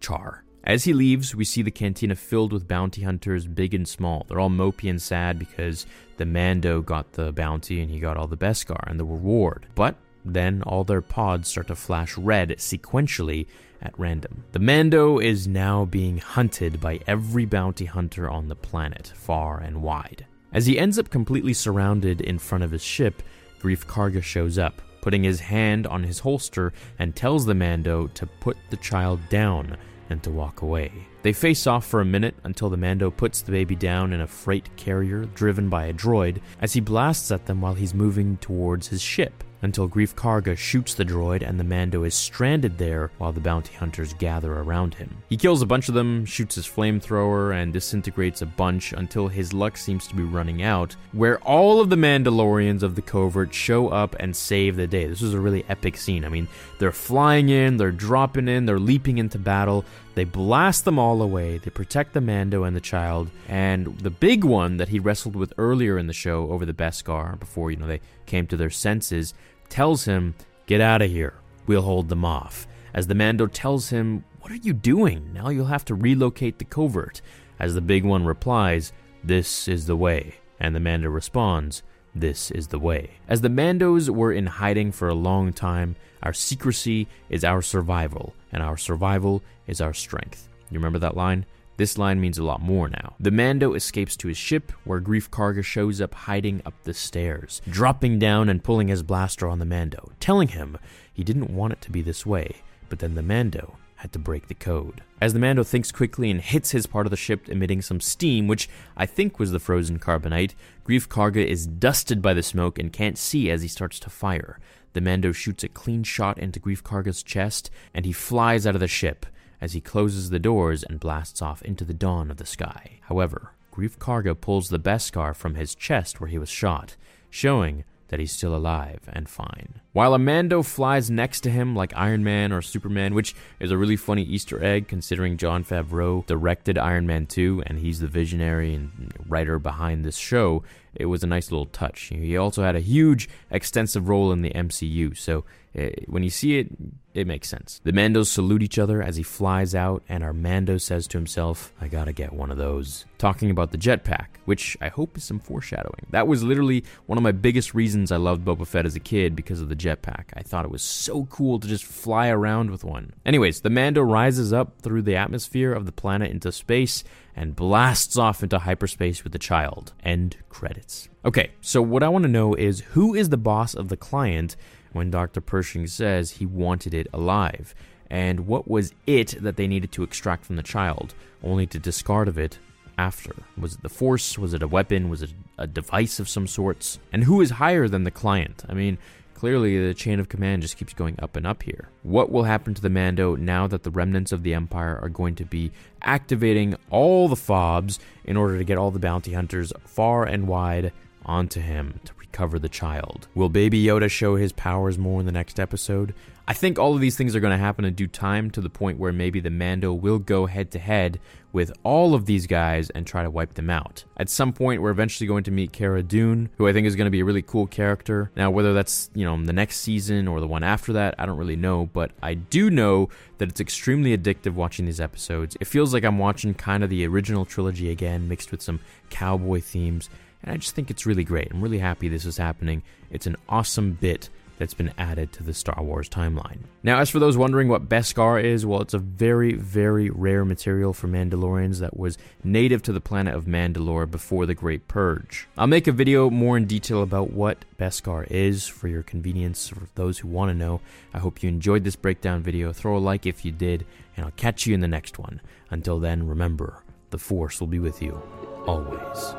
char. 0.00 0.44
As 0.66 0.84
he 0.84 0.94
leaves, 0.94 1.34
we 1.34 1.44
see 1.44 1.60
the 1.60 1.70
cantina 1.70 2.14
filled 2.14 2.54
with 2.54 2.66
bounty 2.66 3.02
hunters, 3.02 3.46
big 3.46 3.74
and 3.74 3.86
small. 3.86 4.24
They're 4.26 4.40
all 4.40 4.48
mopey 4.48 4.88
and 4.88 5.02
sad 5.02 5.38
because 5.38 5.84
the 6.16 6.24
Mando 6.24 6.80
got 6.80 7.12
the 7.12 7.32
bounty 7.32 7.82
and 7.82 7.90
he 7.90 8.00
got 8.00 8.16
all 8.16 8.28
the 8.28 8.38
Beskar 8.38 8.82
and 8.88 8.98
the 8.98 9.04
reward. 9.04 9.66
But 9.74 9.96
then 10.24 10.62
all 10.62 10.84
their 10.84 11.02
pods 11.02 11.48
start 11.48 11.68
to 11.68 11.76
flash 11.76 12.16
red 12.16 12.50
sequentially 12.58 13.46
at 13.82 13.98
random. 13.98 14.44
The 14.52 14.58
Mando 14.58 15.18
is 15.18 15.46
now 15.46 15.84
being 15.84 16.18
hunted 16.18 16.80
by 16.80 17.00
every 17.06 17.44
bounty 17.44 17.84
hunter 17.84 18.28
on 18.30 18.48
the 18.48 18.56
planet, 18.56 19.12
far 19.14 19.60
and 19.60 19.82
wide. 19.82 20.26
As 20.52 20.66
he 20.66 20.78
ends 20.78 20.98
up 20.98 21.10
completely 21.10 21.52
surrounded 21.52 22.20
in 22.20 22.38
front 22.38 22.64
of 22.64 22.70
his 22.70 22.82
ship, 22.82 23.22
Greef 23.60 23.86
Karga 23.86 24.22
shows 24.22 24.56
up, 24.56 24.80
putting 25.02 25.24
his 25.24 25.40
hand 25.40 25.86
on 25.86 26.02
his 26.02 26.20
holster 26.20 26.72
and 26.98 27.14
tells 27.14 27.44
the 27.44 27.54
Mando 27.54 28.06
to 28.08 28.26
put 28.26 28.56
the 28.70 28.76
child 28.76 29.20
down 29.28 29.76
and 30.10 30.22
to 30.22 30.30
walk 30.30 30.62
away. 30.62 30.92
They 31.22 31.32
face 31.32 31.66
off 31.66 31.86
for 31.86 32.00
a 32.00 32.04
minute 32.04 32.34
until 32.44 32.70
the 32.70 32.76
Mando 32.76 33.10
puts 33.10 33.40
the 33.40 33.52
baby 33.52 33.74
down 33.74 34.12
in 34.12 34.20
a 34.20 34.26
freight 34.26 34.68
carrier 34.76 35.24
driven 35.24 35.68
by 35.68 35.86
a 35.86 35.94
droid 35.94 36.40
as 36.60 36.74
he 36.74 36.80
blasts 36.80 37.30
at 37.32 37.46
them 37.46 37.60
while 37.60 37.74
he's 37.74 37.94
moving 37.94 38.36
towards 38.36 38.88
his 38.88 39.00
ship 39.00 39.42
until 39.64 39.88
Greef 39.88 40.14
Karga 40.14 40.56
shoots 40.56 40.94
the 40.94 41.04
droid 41.04 41.46
and 41.46 41.58
the 41.58 41.64
Mando 41.64 42.04
is 42.04 42.14
stranded 42.14 42.76
there 42.78 43.10
while 43.18 43.32
the 43.32 43.40
bounty 43.40 43.74
hunters 43.74 44.12
gather 44.14 44.52
around 44.52 44.94
him. 44.94 45.16
He 45.28 45.36
kills 45.36 45.62
a 45.62 45.66
bunch 45.66 45.88
of 45.88 45.94
them, 45.94 46.26
shoots 46.26 46.54
his 46.54 46.66
flamethrower, 46.66 47.54
and 47.54 47.72
disintegrates 47.72 48.42
a 48.42 48.46
bunch 48.46 48.92
until 48.92 49.28
his 49.28 49.52
luck 49.52 49.76
seems 49.76 50.06
to 50.06 50.14
be 50.14 50.22
running 50.22 50.62
out, 50.62 50.94
where 51.12 51.38
all 51.40 51.80
of 51.80 51.90
the 51.90 51.96
Mandalorians 51.96 52.82
of 52.82 52.94
the 52.94 53.02
covert 53.02 53.54
show 53.54 53.88
up 53.88 54.14
and 54.20 54.36
save 54.36 54.76
the 54.76 54.86
day. 54.86 55.06
This 55.06 55.22
was 55.22 55.34
a 55.34 55.40
really 55.40 55.64
epic 55.68 55.96
scene. 55.96 56.24
I 56.24 56.28
mean, 56.28 56.46
they're 56.78 56.92
flying 56.92 57.48
in, 57.48 57.78
they're 57.78 57.90
dropping 57.90 58.48
in, 58.48 58.66
they're 58.66 58.78
leaping 58.78 59.18
into 59.18 59.38
battle. 59.38 59.84
They 60.14 60.24
blast 60.24 60.84
them 60.84 60.98
all 60.98 61.22
away. 61.22 61.58
They 61.58 61.70
protect 61.70 62.12
the 62.12 62.20
Mando 62.20 62.62
and 62.62 62.76
the 62.76 62.80
child. 62.80 63.30
And 63.48 63.98
the 63.98 64.10
big 64.10 64.44
one 64.44 64.76
that 64.76 64.88
he 64.88 65.00
wrestled 65.00 65.34
with 65.34 65.52
earlier 65.58 65.98
in 65.98 66.06
the 66.06 66.12
show 66.12 66.50
over 66.50 66.64
the 66.64 66.72
Beskar 66.72 67.38
before, 67.38 67.70
you 67.70 67.76
know, 67.76 67.86
they 67.86 68.00
came 68.26 68.46
to 68.46 68.56
their 68.56 68.70
senses 68.70 69.34
tells 69.74 70.04
him, 70.04 70.36
Get 70.66 70.80
out 70.80 71.02
of 71.02 71.10
here. 71.10 71.34
We'll 71.66 71.82
hold 71.82 72.08
them 72.08 72.24
off. 72.24 72.68
As 72.94 73.08
the 73.08 73.14
Mando 73.16 73.48
tells 73.48 73.88
him, 73.88 74.24
What 74.40 74.52
are 74.52 74.56
you 74.62 74.72
doing? 74.72 75.32
Now 75.34 75.48
you'll 75.48 75.66
have 75.66 75.84
to 75.86 75.96
relocate 75.96 76.60
the 76.60 76.64
covert. 76.64 77.20
As 77.58 77.74
the 77.74 77.80
big 77.80 78.04
one 78.04 78.24
replies, 78.24 78.92
This 79.24 79.66
is 79.66 79.86
the 79.86 79.96
way. 79.96 80.36
And 80.60 80.76
the 80.76 80.80
Mando 80.80 81.08
responds, 81.08 81.82
This 82.14 82.52
is 82.52 82.68
the 82.68 82.78
way. 82.78 83.18
As 83.26 83.40
the 83.40 83.48
Mandos 83.48 84.08
were 84.08 84.32
in 84.32 84.46
hiding 84.46 84.92
for 84.92 85.08
a 85.08 85.14
long 85.14 85.52
time, 85.52 85.96
our 86.22 86.32
secrecy 86.32 87.08
is 87.28 87.42
our 87.42 87.60
survival, 87.60 88.32
and 88.52 88.62
our 88.62 88.76
survival 88.76 89.42
is 89.66 89.80
our 89.80 89.92
strength. 89.92 90.48
You 90.70 90.78
remember 90.78 91.00
that 91.00 91.16
line? 91.16 91.46
This 91.76 91.98
line 91.98 92.20
means 92.20 92.38
a 92.38 92.44
lot 92.44 92.62
more 92.62 92.88
now. 92.88 93.14
The 93.18 93.32
Mando 93.32 93.74
escapes 93.74 94.16
to 94.18 94.28
his 94.28 94.36
ship, 94.36 94.70
where 94.84 95.00
Greef 95.00 95.28
Karga 95.28 95.64
shows 95.64 96.00
up 96.00 96.14
hiding 96.14 96.62
up 96.64 96.74
the 96.84 96.94
stairs, 96.94 97.60
dropping 97.68 98.18
down 98.20 98.48
and 98.48 98.62
pulling 98.62 98.88
his 98.88 99.02
blaster 99.02 99.48
on 99.48 99.58
the 99.58 99.64
Mando, 99.64 100.12
telling 100.20 100.48
him 100.48 100.78
he 101.12 101.24
didn't 101.24 101.50
want 101.50 101.72
it 101.72 101.80
to 101.82 101.90
be 101.90 102.00
this 102.00 102.24
way, 102.24 102.56
but 102.88 103.00
then 103.00 103.14
the 103.14 103.22
Mando 103.22 103.76
had 103.96 104.12
to 104.12 104.18
break 104.18 104.46
the 104.46 104.54
code. 104.54 105.02
As 105.20 105.32
the 105.32 105.40
Mando 105.40 105.64
thinks 105.64 105.90
quickly 105.90 106.30
and 106.30 106.40
hits 106.40 106.70
his 106.70 106.86
part 106.86 107.06
of 107.06 107.10
the 107.10 107.16
ship, 107.16 107.48
emitting 107.48 107.82
some 107.82 108.00
steam, 108.00 108.46
which 108.46 108.68
I 108.96 109.06
think 109.06 109.38
was 109.38 109.50
the 109.50 109.58
frozen 109.58 109.98
carbonite, 109.98 110.54
Greef 110.86 111.08
Karga 111.08 111.44
is 111.44 111.66
dusted 111.66 112.20
by 112.20 112.34
the 112.34 112.42
smoke 112.42 112.78
and 112.78 112.92
can't 112.92 113.18
see 113.18 113.50
as 113.50 113.62
he 113.62 113.68
starts 113.68 113.98
to 114.00 114.10
fire. 114.10 114.60
The 114.92 115.00
Mando 115.00 115.32
shoots 115.32 115.64
a 115.64 115.68
clean 115.68 116.04
shot 116.04 116.38
into 116.38 116.60
Greef 116.60 116.82
Karga's 116.82 117.22
chest, 117.22 117.70
and 117.92 118.04
he 118.04 118.12
flies 118.12 118.64
out 118.64 118.76
of 118.76 118.80
the 118.80 118.86
ship 118.86 119.26
as 119.64 119.72
he 119.72 119.80
closes 119.80 120.28
the 120.28 120.38
doors 120.38 120.82
and 120.82 121.00
blasts 121.00 121.40
off 121.40 121.62
into 121.62 121.86
the 121.86 121.94
dawn 121.94 122.30
of 122.30 122.36
the 122.36 122.44
sky. 122.44 123.00
However, 123.04 123.52
Greef 123.72 123.96
Karga 123.96 124.38
pulls 124.38 124.68
the 124.68 124.78
Beskar 124.78 125.34
from 125.34 125.54
his 125.54 125.74
chest 125.74 126.20
where 126.20 126.28
he 126.28 126.38
was 126.38 126.50
shot, 126.50 126.96
showing 127.30 127.84
that 128.08 128.20
he's 128.20 128.30
still 128.30 128.54
alive 128.54 129.00
and 129.10 129.26
fine. 129.26 129.80
While 129.94 130.14
a 130.14 130.18
Mando 130.18 130.64
flies 130.64 131.08
next 131.08 131.42
to 131.42 131.50
him 131.50 131.76
like 131.76 131.92
Iron 131.94 132.24
Man 132.24 132.50
or 132.50 132.62
Superman, 132.62 133.14
which 133.14 133.32
is 133.60 133.70
a 133.70 133.78
really 133.78 133.94
funny 133.94 134.24
Easter 134.24 134.60
egg 134.60 134.88
considering 134.88 135.36
Jon 135.36 135.62
Favreau 135.62 136.26
directed 136.26 136.76
Iron 136.76 137.06
Man 137.06 137.26
2 137.26 137.62
and 137.64 137.78
he's 137.78 138.00
the 138.00 138.08
visionary 138.08 138.74
and 138.74 139.14
writer 139.28 139.60
behind 139.60 140.04
this 140.04 140.16
show, 140.16 140.64
it 140.96 141.06
was 141.06 141.22
a 141.22 141.28
nice 141.28 141.52
little 141.52 141.66
touch. 141.66 142.10
He 142.12 142.36
also 142.36 142.64
had 142.64 142.74
a 142.74 142.80
huge, 142.80 143.28
extensive 143.52 144.08
role 144.08 144.32
in 144.32 144.42
the 144.42 144.50
MCU, 144.50 145.16
so 145.16 145.44
uh, 145.76 145.88
when 146.06 146.22
you 146.22 146.30
see 146.30 146.58
it, 146.58 146.68
it 147.14 147.26
makes 147.26 147.48
sense. 147.48 147.80
The 147.82 147.92
Mandos 147.92 148.26
salute 148.26 148.62
each 148.62 148.78
other 148.78 149.02
as 149.02 149.16
he 149.16 149.22
flies 149.22 149.74
out, 149.74 150.02
and 150.08 150.22
our 150.22 150.32
Mando 150.32 150.78
says 150.78 151.06
to 151.08 151.18
himself, 151.18 151.72
I 151.80 151.88
gotta 151.88 152.12
get 152.12 152.32
one 152.32 152.50
of 152.50 152.58
those. 152.58 153.04
Talking 153.18 153.50
about 153.50 153.72
the 153.72 153.78
jetpack, 153.78 154.26
which 154.44 154.76
I 154.80 154.88
hope 154.88 155.16
is 155.16 155.24
some 155.24 155.40
foreshadowing. 155.40 156.06
That 156.10 156.28
was 156.28 156.44
literally 156.44 156.84
one 157.06 157.18
of 157.18 157.24
my 157.24 157.32
biggest 157.32 157.74
reasons 157.74 158.12
I 158.12 158.18
loved 158.18 158.44
Boba 158.44 158.66
Fett 158.66 158.86
as 158.86 158.94
a 158.94 159.00
kid 159.00 159.34
because 159.34 159.60
of 159.60 159.68
the 159.68 159.76
jetpack. 159.84 160.26
I 160.34 160.42
thought 160.42 160.64
it 160.64 160.70
was 160.70 160.82
so 160.82 161.26
cool 161.26 161.60
to 161.60 161.68
just 161.68 161.84
fly 161.84 162.28
around 162.28 162.70
with 162.70 162.84
one. 162.84 163.12
Anyways, 163.26 163.60
the 163.60 163.70
Mando 163.70 164.02
rises 164.02 164.52
up 164.52 164.80
through 164.80 165.02
the 165.02 165.16
atmosphere 165.16 165.72
of 165.72 165.86
the 165.86 165.92
planet 165.92 166.30
into 166.30 166.50
space 166.52 167.04
and 167.36 167.56
blasts 167.56 168.16
off 168.16 168.42
into 168.42 168.60
hyperspace 168.60 169.24
with 169.24 169.32
the 169.32 169.38
child. 169.38 169.92
End 170.02 170.36
credits. 170.48 171.08
Okay, 171.24 171.50
so 171.60 171.82
what 171.82 172.02
I 172.02 172.08
want 172.08 172.24
to 172.24 172.30
know 172.30 172.54
is 172.54 172.80
who 172.80 173.14
is 173.14 173.28
the 173.28 173.36
boss 173.36 173.74
of 173.74 173.88
the 173.88 173.96
client 173.96 174.56
when 174.92 175.10
Dr. 175.10 175.40
Pershing 175.40 175.86
says 175.86 176.32
he 176.32 176.46
wanted 176.46 176.94
it 176.94 177.08
alive? 177.12 177.74
And 178.10 178.46
what 178.46 178.68
was 178.68 178.92
it 179.06 179.42
that 179.42 179.56
they 179.56 179.66
needed 179.66 179.90
to 179.92 180.02
extract 180.02 180.44
from 180.44 180.56
the 180.56 180.62
child, 180.62 181.14
only 181.42 181.66
to 181.66 181.78
discard 181.78 182.28
of 182.28 182.38
it 182.38 182.58
after? 182.96 183.34
Was 183.58 183.74
it 183.74 183.82
the 183.82 183.88
Force? 183.88 184.38
Was 184.38 184.54
it 184.54 184.62
a 184.62 184.68
weapon? 184.68 185.08
Was 185.08 185.22
it 185.22 185.32
a 185.58 185.66
device 185.66 186.20
of 186.20 186.28
some 186.28 186.46
sorts? 186.46 186.98
And 187.12 187.24
who 187.24 187.40
is 187.40 187.50
higher 187.50 187.88
than 187.88 188.04
the 188.04 188.10
client? 188.10 188.64
I 188.68 188.74
mean, 188.74 188.98
Clearly, 189.34 189.86
the 189.86 189.94
chain 189.94 190.20
of 190.20 190.28
command 190.28 190.62
just 190.62 190.76
keeps 190.76 190.94
going 190.94 191.16
up 191.20 191.36
and 191.36 191.46
up 191.46 191.62
here. 191.64 191.90
What 192.02 192.30
will 192.30 192.44
happen 192.44 192.72
to 192.74 192.80
the 192.80 192.88
Mando 192.88 193.36
now 193.36 193.66
that 193.66 193.82
the 193.82 193.90
remnants 193.90 194.32
of 194.32 194.42
the 194.42 194.54
Empire 194.54 194.98
are 195.02 195.08
going 195.08 195.34
to 195.34 195.44
be 195.44 195.72
activating 196.02 196.76
all 196.88 197.28
the 197.28 197.36
fobs 197.36 197.98
in 198.24 198.36
order 198.36 198.56
to 198.56 198.64
get 198.64 198.78
all 198.78 198.90
the 198.90 198.98
bounty 198.98 199.32
hunters 199.32 199.72
far 199.84 200.24
and 200.24 200.46
wide 200.46 200.92
onto 201.26 201.60
him 201.60 202.00
to 202.04 202.12
recover 202.18 202.58
the 202.58 202.68
child? 202.68 203.28
Will 203.34 203.48
Baby 203.48 203.84
Yoda 203.84 204.10
show 204.10 204.36
his 204.36 204.52
powers 204.52 204.98
more 204.98 205.20
in 205.20 205.26
the 205.26 205.32
next 205.32 205.60
episode? 205.60 206.14
I 206.46 206.52
think 206.52 206.78
all 206.78 206.94
of 206.94 207.00
these 207.00 207.16
things 207.16 207.34
are 207.34 207.40
going 207.40 207.56
to 207.56 207.64
happen 207.64 207.86
in 207.86 207.94
due 207.94 208.06
time 208.06 208.50
to 208.50 208.60
the 208.60 208.68
point 208.68 208.98
where 208.98 209.14
maybe 209.14 209.40
the 209.40 209.48
Mando 209.48 209.94
will 209.94 210.18
go 210.18 210.44
head 210.44 210.70
to 210.72 210.78
head 210.78 211.18
with 211.54 211.72
all 211.84 212.14
of 212.14 212.26
these 212.26 212.46
guys 212.46 212.90
and 212.90 213.06
try 213.06 213.22
to 213.22 213.30
wipe 213.30 213.54
them 213.54 213.70
out. 213.70 214.04
At 214.18 214.28
some 214.28 214.52
point, 214.52 214.82
we're 214.82 214.90
eventually 214.90 215.26
going 215.26 215.44
to 215.44 215.50
meet 215.50 215.72
Cara 215.72 216.02
Dune, 216.02 216.50
who 216.58 216.68
I 216.68 216.74
think 216.74 216.86
is 216.86 216.96
going 216.96 217.06
to 217.06 217.10
be 217.10 217.20
a 217.20 217.24
really 217.24 217.40
cool 217.40 217.66
character. 217.66 218.30
Now, 218.36 218.50
whether 218.50 218.74
that's, 218.74 219.08
you 219.14 219.24
know, 219.24 219.42
the 219.42 219.54
next 219.54 219.80
season 219.80 220.28
or 220.28 220.40
the 220.40 220.46
one 220.46 220.62
after 220.62 220.92
that, 220.92 221.14
I 221.16 221.24
don't 221.24 221.38
really 221.38 221.56
know, 221.56 221.86
but 221.86 222.10
I 222.22 222.34
do 222.34 222.68
know 222.68 223.08
that 223.38 223.48
it's 223.48 223.60
extremely 223.60 224.14
addictive 224.14 224.52
watching 224.52 224.84
these 224.84 225.00
episodes. 225.00 225.56
It 225.60 225.66
feels 225.66 225.94
like 225.94 226.04
I'm 226.04 226.18
watching 226.18 226.52
kind 226.52 226.84
of 226.84 226.90
the 226.90 227.06
original 227.06 227.46
trilogy 227.46 227.90
again, 227.90 228.28
mixed 228.28 228.50
with 228.50 228.60
some 228.60 228.80
cowboy 229.08 229.62
themes, 229.62 230.10
and 230.42 230.52
I 230.52 230.58
just 230.58 230.74
think 230.74 230.90
it's 230.90 231.06
really 231.06 231.24
great. 231.24 231.48
I'm 231.50 231.62
really 231.62 231.78
happy 231.78 232.08
this 232.08 232.26
is 232.26 232.36
happening. 232.36 232.82
It's 233.10 233.26
an 233.26 233.36
awesome 233.48 233.92
bit 233.92 234.28
that's 234.58 234.74
been 234.74 234.92
added 234.96 235.32
to 235.32 235.42
the 235.42 235.54
Star 235.54 235.82
Wars 235.82 236.08
timeline. 236.08 236.60
Now, 236.82 236.98
as 237.00 237.10
for 237.10 237.18
those 237.18 237.36
wondering 237.36 237.68
what 237.68 237.88
Beskar 237.88 238.42
is, 238.42 238.64
well, 238.64 238.80
it's 238.80 238.94
a 238.94 238.98
very, 238.98 239.54
very 239.54 240.10
rare 240.10 240.44
material 240.44 240.92
for 240.92 241.08
Mandalorians 241.08 241.80
that 241.80 241.96
was 241.96 242.18
native 242.42 242.82
to 242.82 242.92
the 242.92 243.00
planet 243.00 243.34
of 243.34 243.46
Mandalore 243.46 244.10
before 244.10 244.46
the 244.46 244.54
Great 244.54 244.86
Purge. 244.88 245.48
I'll 245.56 245.66
make 245.66 245.86
a 245.86 245.92
video 245.92 246.30
more 246.30 246.56
in 246.56 246.66
detail 246.66 247.02
about 247.02 247.32
what 247.32 247.64
Beskar 247.78 248.30
is 248.30 248.66
for 248.66 248.88
your 248.88 249.02
convenience 249.02 249.68
for 249.68 249.88
those 249.94 250.18
who 250.18 250.28
want 250.28 250.50
to 250.50 250.54
know. 250.54 250.80
I 251.12 251.18
hope 251.18 251.42
you 251.42 251.48
enjoyed 251.48 251.84
this 251.84 251.96
breakdown 251.96 252.42
video. 252.42 252.72
Throw 252.72 252.96
a 252.96 252.98
like 252.98 253.26
if 253.26 253.44
you 253.44 253.52
did, 253.52 253.86
and 254.16 254.24
I'll 254.24 254.32
catch 254.32 254.66
you 254.66 254.74
in 254.74 254.80
the 254.80 254.88
next 254.88 255.18
one. 255.18 255.40
Until 255.70 255.98
then, 255.98 256.26
remember, 256.26 256.82
the 257.10 257.18
Force 257.18 257.60
will 257.60 257.68
be 257.68 257.78
with 257.78 258.00
you 258.02 258.20
always. 258.66 259.34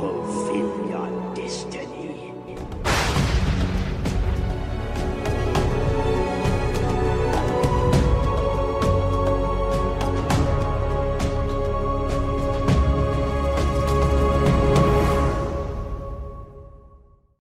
No. 0.00 0.37